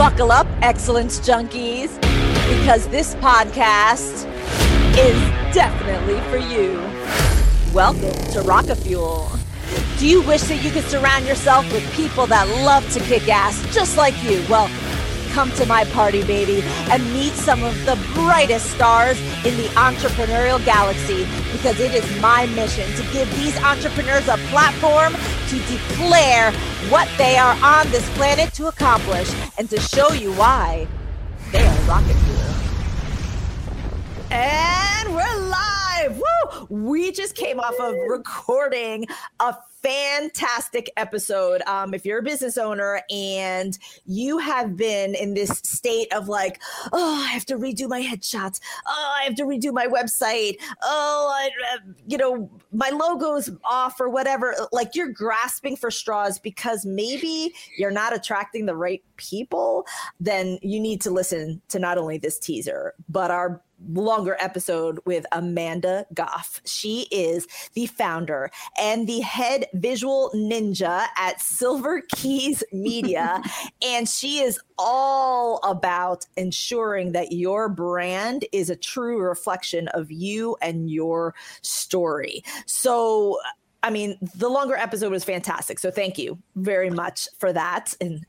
[0.00, 1.94] Buckle up, excellence junkies,
[2.48, 4.24] because this podcast
[4.96, 5.20] is
[5.52, 6.78] definitely for you.
[7.74, 9.30] Welcome to Rocket Fuel.
[9.98, 13.62] Do you wish that you could surround yourself with people that love to kick ass
[13.74, 14.42] just like you?
[14.48, 14.70] Well,
[15.30, 20.62] come to my party, baby, and meet some of the brightest stars in the entrepreneurial
[20.64, 25.14] galaxy because it is my mission to give these entrepreneurs a platform
[25.48, 26.52] to declare
[26.90, 30.86] what they are on this planet to accomplish and to show you why
[31.52, 32.40] they are rocket fuel.
[34.30, 36.16] And we're live.
[36.18, 36.66] Woo!
[36.70, 39.06] We just came off of recording
[39.40, 41.62] a fantastic episode.
[41.62, 46.60] Um, if you're a business owner and you have been in this state of like,
[46.92, 48.60] oh, I have to redo my headshots.
[48.86, 50.56] Oh, I have to redo my website.
[50.82, 54.54] Oh, I, uh, you know, my logo's off or whatever.
[54.72, 59.86] Like you're grasping for straws because maybe you're not attracting the right people.
[60.18, 65.26] Then you need to listen to not only this teaser, but our longer episode with
[65.32, 66.60] Amanda Goff.
[66.64, 73.42] She is the founder and the head visual ninja at Silver Keys Media.
[73.82, 80.56] and she is all about ensuring that your brand is a true reflection of you
[80.62, 82.42] and your story.
[82.66, 83.38] So,
[83.82, 85.78] I mean, the longer episode was fantastic.
[85.78, 87.94] So thank you very much for that.
[88.00, 88.24] And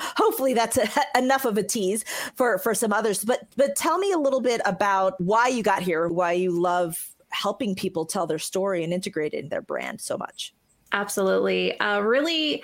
[0.00, 0.88] hopefully that's a,
[1.18, 3.24] enough of a tease for for some others.
[3.24, 7.14] But but tell me a little bit about why you got here, why you love
[7.30, 10.54] helping people tell their story and integrate it in their brand so much.
[10.92, 11.78] Absolutely.
[11.80, 12.62] Uh, really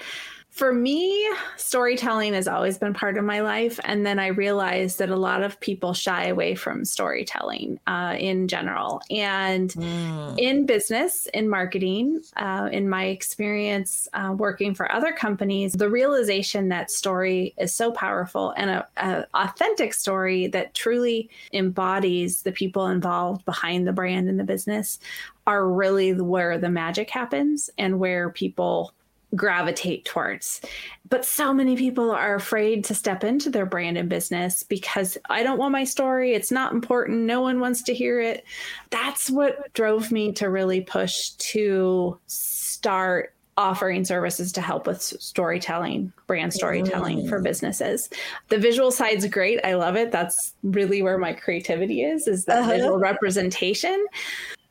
[0.52, 3.80] for me, storytelling has always been part of my life.
[3.84, 8.48] And then I realized that a lot of people shy away from storytelling uh, in
[8.48, 9.00] general.
[9.10, 10.38] And mm.
[10.38, 16.68] in business, in marketing, uh, in my experience uh, working for other companies, the realization
[16.68, 23.42] that story is so powerful and an authentic story that truly embodies the people involved
[23.46, 24.98] behind the brand and the business
[25.46, 28.92] are really where the magic happens and where people
[29.34, 30.60] gravitate towards.
[31.08, 35.42] But so many people are afraid to step into their brand and business because I
[35.42, 36.32] don't want my story.
[36.32, 37.20] It's not important.
[37.20, 38.44] No one wants to hear it.
[38.90, 46.12] That's what drove me to really push to start offering services to help with storytelling,
[46.26, 47.28] brand storytelling mm.
[47.28, 48.08] for businesses.
[48.48, 49.60] The visual side's great.
[49.64, 50.10] I love it.
[50.10, 52.70] That's really where my creativity is, is that uh-huh.
[52.70, 54.06] visual representation.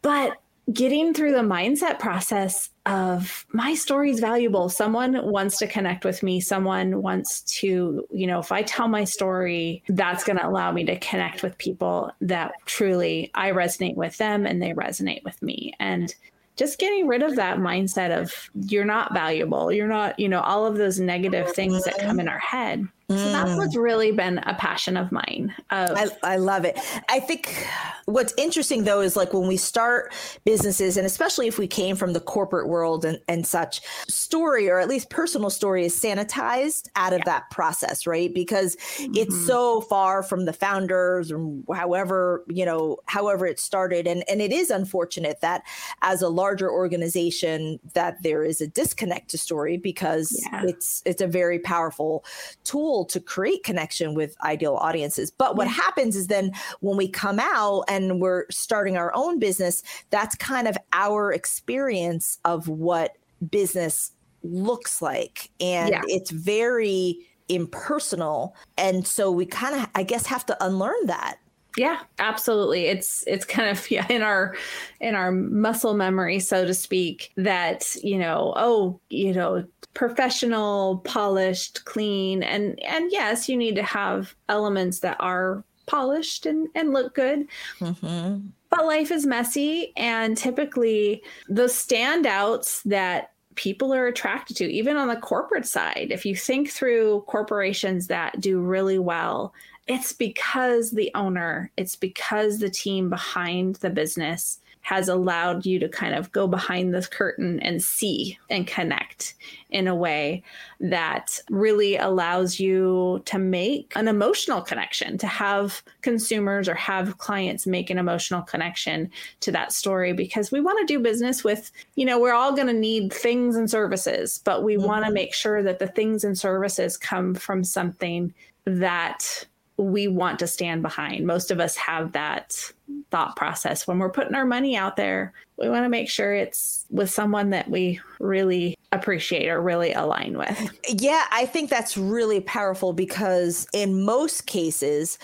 [0.01, 0.37] But
[0.71, 4.69] getting through the mindset process of my story is valuable.
[4.69, 6.39] Someone wants to connect with me.
[6.39, 10.83] Someone wants to you know if i tell my story that's going to allow me
[10.85, 15.73] to connect with people that truly i resonate with them and they resonate with me.
[15.79, 16.13] And
[16.57, 19.71] just getting rid of that mindset of you're not valuable.
[19.71, 23.31] You're not you know all of those negative things that come in our head so
[23.31, 23.83] that's what's mm.
[23.83, 25.53] really been a passion of mine.
[25.69, 26.79] Of- I, I love it.
[27.09, 27.67] I think
[28.05, 30.13] what's interesting though is like when we start
[30.45, 34.79] businesses, and especially if we came from the corporate world and, and such, story or
[34.79, 37.25] at least personal story is sanitized out of yeah.
[37.25, 38.33] that process, right?
[38.33, 39.13] Because mm-hmm.
[39.15, 44.07] it's so far from the founders or however, you know, however it started.
[44.07, 45.63] And and it is unfortunate that
[46.01, 50.63] as a larger organization that there is a disconnect to story because yeah.
[50.65, 52.23] it's it's a very powerful
[52.63, 55.31] tool to create connection with ideal audiences.
[55.31, 59.83] But what happens is then when we come out and we're starting our own business,
[60.09, 63.17] that's kind of our experience of what
[63.49, 64.11] business
[64.43, 65.49] looks like.
[65.59, 66.01] And yeah.
[66.05, 67.17] it's very
[67.49, 68.55] impersonal.
[68.77, 71.37] And so we kind of, I guess, have to unlearn that
[71.77, 74.55] yeah absolutely it's it's kind of yeah in our
[74.99, 81.83] in our muscle memory so to speak that you know oh you know professional polished
[81.85, 87.13] clean and and yes you need to have elements that are polished and and look
[87.13, 87.45] good
[87.79, 88.37] mm-hmm.
[88.69, 95.09] but life is messy and typically the standouts that people are attracted to even on
[95.09, 99.53] the corporate side if you think through corporations that do really well
[99.87, 105.87] it's because the owner, it's because the team behind the business has allowed you to
[105.87, 109.35] kind of go behind this curtain and see and connect
[109.69, 110.43] in a way
[110.79, 117.67] that really allows you to make an emotional connection, to have consumers or have clients
[117.67, 122.05] make an emotional connection to that story because we want to do business with, you
[122.05, 124.87] know, we're all going to need things and services, but we mm-hmm.
[124.87, 128.33] want to make sure that the things and services come from something
[128.65, 129.45] that
[129.81, 131.25] we want to stand behind.
[131.25, 132.71] Most of us have that
[133.09, 135.33] thought process when we're putting our money out there.
[135.57, 140.37] We want to make sure it's with someone that we really appreciate or really align
[140.37, 140.69] with.
[140.87, 145.17] Yeah, I think that's really powerful because in most cases,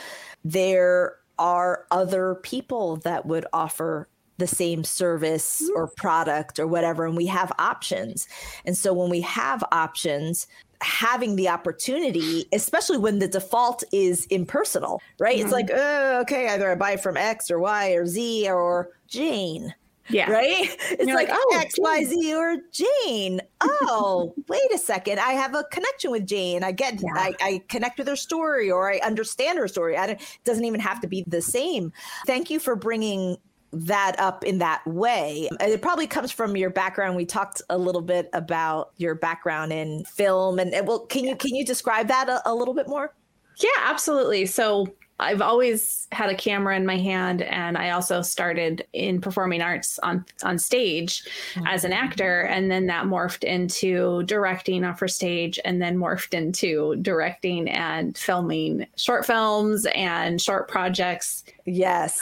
[0.43, 4.07] there are other people that would offer
[4.37, 5.77] the same service mm-hmm.
[5.77, 8.27] or product or whatever, and we have options.
[8.65, 10.47] And so when we have options,
[10.81, 15.37] having the opportunity, especially when the default is impersonal, right?
[15.37, 15.45] Mm-hmm.
[15.45, 19.73] It's like, oh, okay, either I buy from X or Y or Z or Jane.
[20.09, 20.31] Yeah.
[20.31, 20.75] Right?
[20.91, 23.41] It's like, like, oh, X, Y, Z, or Jane.
[23.61, 25.19] Oh, wait a second.
[25.19, 26.63] I have a connection with Jane.
[26.63, 27.09] I get, yeah.
[27.13, 29.97] I, I, connect with her story or I understand her story.
[29.97, 31.91] I don't, it doesn't even have to be the same.
[32.25, 33.37] Thank you for bringing
[33.73, 35.49] that up in that way.
[35.59, 37.15] And It probably comes from your background.
[37.15, 41.55] We talked a little bit about your background in film, and, well, can you can
[41.55, 43.13] you describe that a, a little bit more?
[43.57, 44.45] Yeah, absolutely.
[44.45, 44.87] So
[45.19, 49.99] I've always had a camera in my hand, and I also started in performing arts
[49.99, 51.23] on on stage
[51.53, 51.65] mm-hmm.
[51.67, 56.33] as an actor, and then that morphed into directing off for stage, and then morphed
[56.33, 61.43] into directing and filming short films and short projects.
[61.65, 62.19] Yes,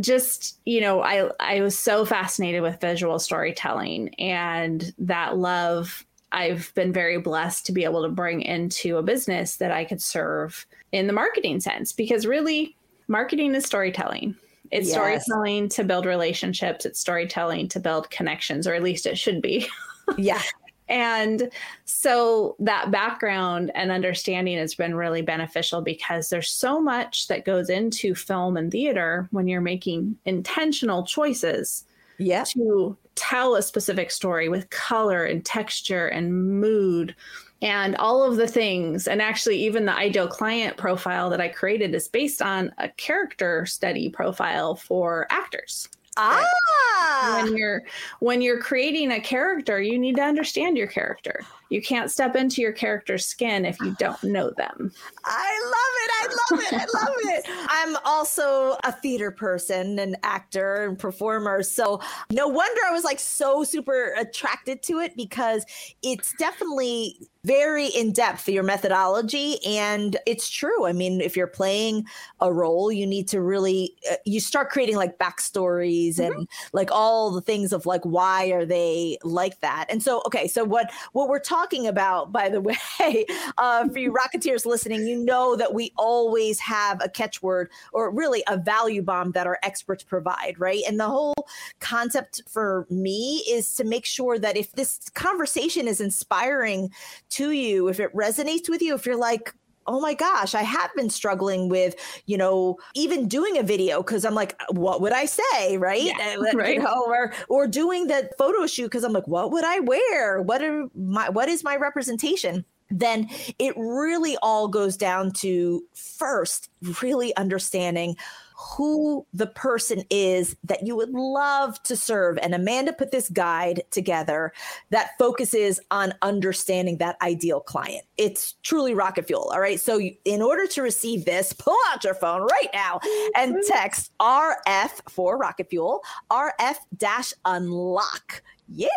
[0.00, 6.04] just you know, I I was so fascinated with visual storytelling, and that love
[6.34, 10.02] I've been very blessed to be able to bring into a business that I could
[10.02, 12.76] serve in the marketing sense because really
[13.06, 14.34] marketing is storytelling.
[14.72, 14.94] It's yes.
[14.94, 19.68] storytelling to build relationships, it's storytelling to build connections, or at least it should be.
[20.18, 20.42] yeah.
[20.88, 21.50] And
[21.84, 27.70] so that background and understanding has been really beneficial because there's so much that goes
[27.70, 31.84] into film and theater when you're making intentional choices
[32.18, 32.42] yeah.
[32.44, 37.14] to tell a specific story with color and texture and mood
[37.62, 39.08] and all of the things.
[39.08, 43.64] And actually, even the ideal client profile that I created is based on a character
[43.66, 45.88] study profile for actors.
[46.16, 47.42] Ah.
[47.42, 47.82] When you're
[48.20, 51.40] when you're creating a character, you need to understand your character.
[51.70, 54.92] You can't step into your character's skin if you don't know them.
[55.24, 56.10] I love it.
[56.14, 56.72] I love it.
[56.72, 57.44] I love it.
[57.70, 61.62] I'm also a theater person, an actor and performer.
[61.62, 62.00] So
[62.30, 65.64] no wonder I was like so super attracted to it because
[66.02, 72.04] it's definitely very in depth your methodology and it's true i mean if you're playing
[72.40, 76.38] a role you need to really uh, you start creating like backstories mm-hmm.
[76.38, 80.48] and like all the things of like why are they like that and so okay
[80.48, 83.26] so what what we're talking about by the way
[83.58, 88.42] uh, for you rocketeers listening you know that we always have a catchword or really
[88.48, 90.82] a value bomb that our experts provide right?
[90.88, 91.34] And the whole
[91.80, 96.90] concept for me is to make sure that if this conversation is inspiring
[97.30, 99.54] to you, if it resonates with you, if you're like,
[99.86, 101.94] oh my gosh, I have been struggling with,
[102.26, 106.04] you know, even doing a video because I'm like, what would I say, right?
[106.04, 106.74] Yeah, uh, right.
[106.74, 110.42] You know, or or doing the photo shoot because I'm like, what would I wear?
[110.42, 112.64] What are my what is my representation?
[112.90, 113.28] Then
[113.58, 116.70] it really all goes down to first
[117.02, 118.16] really understanding
[118.54, 122.38] who the person is that you would love to serve.
[122.38, 124.52] And Amanda put this guide together
[124.90, 128.04] that focuses on understanding that ideal client.
[128.16, 129.50] It's truly rocket fuel.
[129.52, 129.80] All right.
[129.80, 133.00] So, in order to receive this, pull out your phone right now
[133.36, 136.00] and text RF for rocket fuel,
[136.30, 138.88] RF dash unlock yeah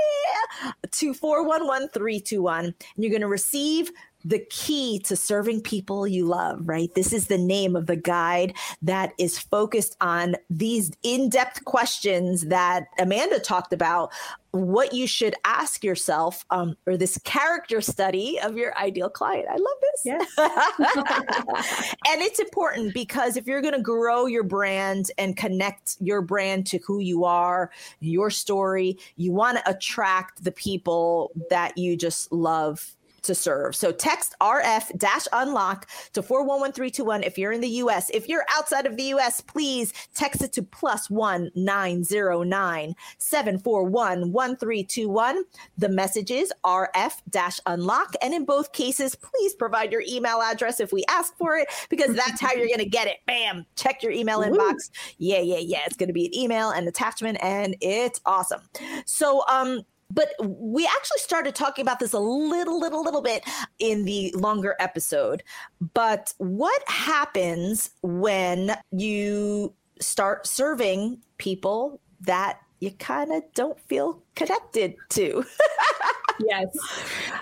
[0.91, 3.91] to 411321 and you're going to receive
[4.27, 6.93] the key to serving people you love, right?
[6.95, 12.41] This is the name of the guide that is focused on these in depth questions
[12.47, 14.11] that Amanda talked about.
[14.51, 19.45] What you should ask yourself, um, or this character study of your ideal client.
[19.49, 20.01] I love this.
[20.05, 20.17] Yeah.
[22.11, 26.65] and it's important because if you're going to grow your brand and connect your brand
[26.67, 32.31] to who you are, your story, you want to attract the people that you just
[32.31, 32.96] love
[33.27, 33.75] to serve.
[33.75, 38.09] So text RF dash unlock to 411321 if you're in the US.
[38.09, 42.95] If you're outside of the US, please text it to plus one nine zero nine
[43.19, 45.43] seven four one one three two one.
[45.77, 48.15] The message is RF dash unlock.
[48.21, 52.15] And in both cases, please provide your email address if we ask for it, because
[52.15, 53.17] that's how you're going to get it.
[53.25, 53.65] Bam.
[53.75, 54.89] Check your email inbox.
[55.17, 55.81] Yeah, yeah, yeah.
[55.85, 58.61] It's going to be an email and attachment, and it's awesome.
[59.05, 63.43] So, um, but we actually started talking about this a little little little bit
[63.79, 65.43] in the longer episode
[65.93, 74.95] but what happens when you start serving people that you kind of don't feel connected
[75.09, 75.43] to
[76.39, 76.67] yes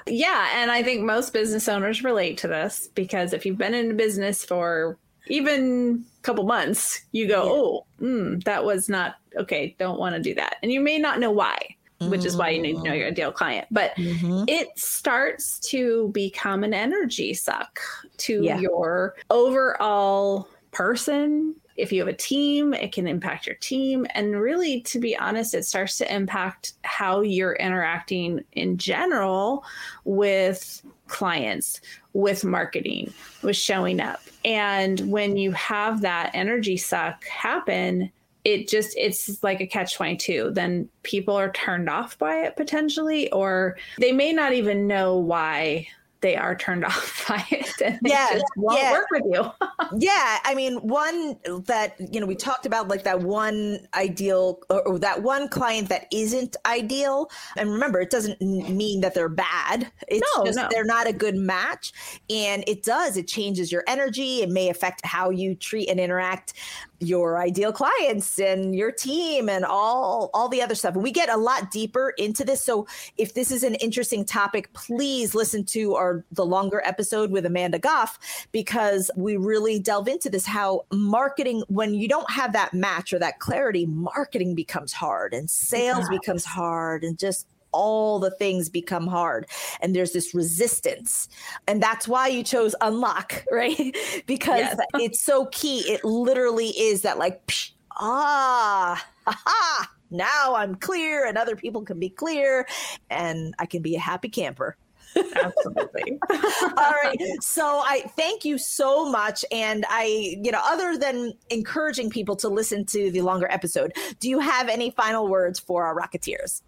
[0.05, 3.91] yeah and i think most business owners relate to this because if you've been in
[3.91, 7.49] a business for even a couple months, you go, yeah.
[7.51, 9.75] oh, mm, that was not okay.
[9.79, 10.57] Don't want to do that.
[10.61, 11.75] And you may not know why,
[12.05, 12.11] mm-hmm.
[12.11, 13.67] which is why you need to know your ideal client.
[13.71, 14.45] But mm-hmm.
[14.47, 17.79] it starts to become an energy suck
[18.17, 18.59] to yeah.
[18.59, 24.07] your overall person if you have a team, it can impact your team.
[24.15, 29.63] And really, to be honest, it starts to impact how you're interacting in general
[30.05, 31.81] with clients,
[32.13, 34.21] with marketing, with showing up.
[34.45, 38.11] And when you have that energy suck happen,
[38.45, 43.29] it just it's like a catch 22 then people are turned off by it potentially
[43.31, 45.85] or they may not even know why
[46.25, 48.91] they are turned off by it and yeah, just won't yeah.
[48.91, 49.43] work with you.
[49.99, 50.39] yeah.
[50.43, 54.99] I mean, one that, you know, we talked about like that one ideal or, or,
[54.99, 57.29] that one client that isn't ideal.
[57.57, 59.91] And remember, it doesn't mean that they're bad.
[60.07, 60.67] It's no, just no.
[60.71, 61.93] they're not a good match.
[62.29, 64.41] And it does, it changes your energy.
[64.41, 66.53] It may affect how you treat and interact
[66.99, 71.29] your ideal clients and your team and all all the other stuff and we get
[71.29, 72.87] a lot deeper into this so
[73.17, 77.77] if this is an interesting topic please listen to our the longer episode with amanda
[77.77, 83.11] goff because we really delve into this how marketing when you don't have that match
[83.11, 86.17] or that clarity marketing becomes hard and sales yeah.
[86.17, 89.45] becomes hard and just all the things become hard
[89.81, 91.27] and there's this resistance
[91.67, 94.79] and that's why you chose unlock right because yes.
[94.95, 101.37] it's so key it literally is that like psh, ah aha, now i'm clear and
[101.37, 102.65] other people can be clear
[103.09, 104.77] and i can be a happy camper
[105.15, 106.19] Absolutely.
[106.29, 107.17] All right.
[107.39, 109.45] So I thank you so much.
[109.51, 114.29] And I, you know, other than encouraging people to listen to the longer episode, do
[114.29, 116.61] you have any final words for our Rocketeers?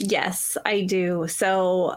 [0.00, 1.26] Yes, I do.
[1.26, 1.96] So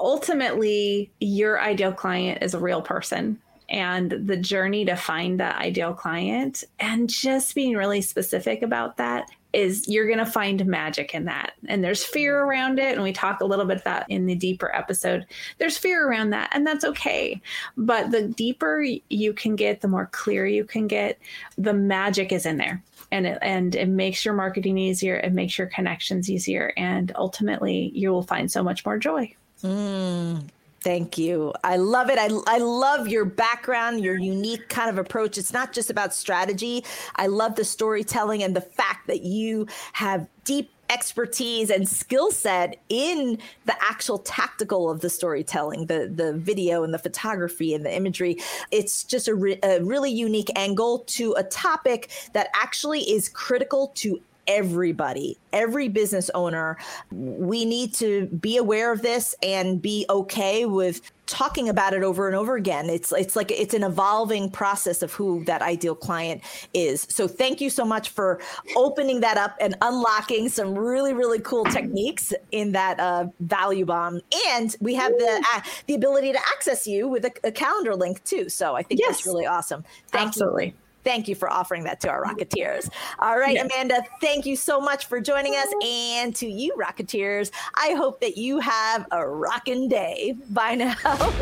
[0.00, 3.38] ultimately, your ideal client is a real person.
[3.68, 9.30] And the journey to find that ideal client and just being really specific about that
[9.52, 11.52] is you're going to find magic in that.
[11.68, 12.94] And there's fear around it.
[12.94, 15.26] And we talk a little bit about that in the deeper episode.
[15.58, 17.40] There's fear around that, and that's okay.
[17.76, 21.18] But the deeper you can get, the more clear you can get,
[21.58, 22.82] the magic is in there
[23.12, 25.16] and it, and it makes your marketing easier.
[25.16, 29.32] It makes your connections easier, and ultimately, you will find so much more joy.
[29.62, 30.48] Mm,
[30.82, 31.52] Thank you.
[31.62, 32.18] I love it.
[32.18, 35.38] I, I love your background, your unique kind of approach.
[35.38, 36.84] It's not just about strategy.
[37.14, 42.76] I love the storytelling and the fact that you have deep expertise and skill set
[42.88, 47.94] in the actual tactical of the storytelling, the the video and the photography and the
[47.94, 48.36] imagery.
[48.70, 53.88] It's just a, re- a really unique angle to a topic that actually is critical
[53.96, 56.76] to everybody, every business owner.
[57.10, 62.26] We need to be aware of this and be okay with talking about it over
[62.26, 62.90] and over again.
[62.90, 66.42] It's it's like it's an evolving process of who that ideal client
[66.74, 67.06] is.
[67.08, 68.40] So thank you so much for
[68.76, 74.20] opening that up and unlocking some really really cool techniques in that uh, value bomb.
[74.48, 78.22] And we have the uh, the ability to access you with a, a, calendar link
[78.24, 78.48] too.
[78.48, 79.10] So I think yes.
[79.10, 79.84] that's really awesome.
[80.08, 80.66] Thank Absolutely.
[80.66, 80.72] You
[81.04, 82.88] thank you for offering that to our Rocketeers.
[83.18, 83.66] All right, yes.
[83.66, 85.68] Amanda, thank you so much for joining us.
[85.84, 90.34] And to you, Rocketeers, I hope that you have a rockin' day.
[90.50, 90.94] Bye now.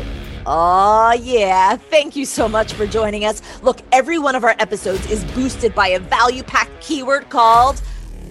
[0.45, 1.75] Oh, yeah.
[1.75, 3.43] Thank you so much for joining us.
[3.61, 7.79] Look, every one of our episodes is boosted by a value packed keyword called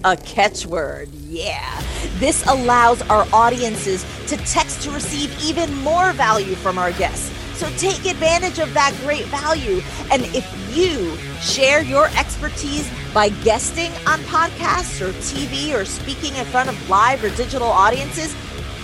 [0.05, 1.09] a catchword.
[1.29, 1.81] Yeah.
[2.19, 7.31] This allows our audiences to text to receive even more value from our guests.
[7.59, 9.83] So take advantage of that great value.
[10.11, 16.45] And if you share your expertise by guesting on podcasts or TV or speaking in
[16.47, 18.35] front of live or digital audiences,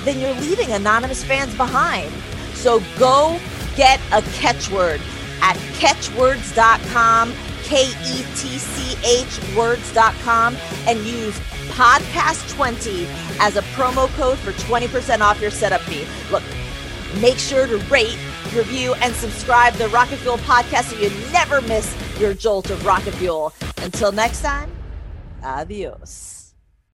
[0.04, 2.10] then you're leaving anonymous fans behind.
[2.54, 3.38] So go
[3.76, 5.00] get a catchword
[5.42, 7.32] at ketchwords.com,
[7.64, 11.38] K E T C H words.com, and use
[11.70, 13.06] podcast20
[13.40, 16.06] as a promo code for 20% off your setup fee.
[16.30, 16.42] Look,
[17.20, 18.18] make sure to rate
[18.56, 23.14] review, and subscribe the Rocket Fuel podcast so you never miss your jolt of rocket
[23.14, 23.52] fuel.
[23.78, 24.70] Until next time,
[25.42, 26.35] adios.